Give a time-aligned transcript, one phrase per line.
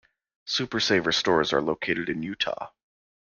[0.45, 2.71] Super Saver stores are located in Utah.